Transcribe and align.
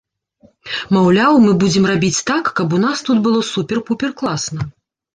Маўляў, 0.97 1.33
мы 1.45 1.51
будзем 1.65 1.87
рабіць 1.93 2.23
так, 2.33 2.51
каб 2.63 2.67
у 2.81 2.83
нас 2.87 2.97
тут 3.11 3.17
было 3.31 3.47
супер-пупер 3.55 4.11
класна. 4.25 4.61